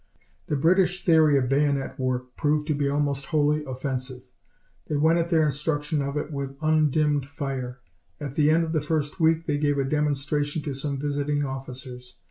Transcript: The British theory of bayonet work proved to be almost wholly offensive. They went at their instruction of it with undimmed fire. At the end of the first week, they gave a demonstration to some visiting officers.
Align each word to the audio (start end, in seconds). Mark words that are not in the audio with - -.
The 0.47 0.55
British 0.55 1.05
theory 1.05 1.37
of 1.37 1.47
bayonet 1.47 1.99
work 1.99 2.35
proved 2.35 2.65
to 2.69 2.73
be 2.73 2.89
almost 2.89 3.27
wholly 3.27 3.63
offensive. 3.65 4.23
They 4.87 4.95
went 4.95 5.19
at 5.19 5.29
their 5.29 5.45
instruction 5.45 6.01
of 6.01 6.17
it 6.17 6.31
with 6.31 6.57
undimmed 6.59 7.27
fire. 7.27 7.81
At 8.19 8.33
the 8.33 8.49
end 8.49 8.63
of 8.63 8.73
the 8.73 8.81
first 8.81 9.19
week, 9.19 9.45
they 9.45 9.59
gave 9.59 9.77
a 9.77 9.83
demonstration 9.83 10.63
to 10.63 10.73
some 10.73 10.97
visiting 10.99 11.45
officers. 11.45 12.15